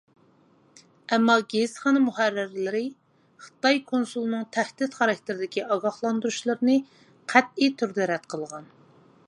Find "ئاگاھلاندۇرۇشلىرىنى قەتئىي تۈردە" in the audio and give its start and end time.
5.77-8.09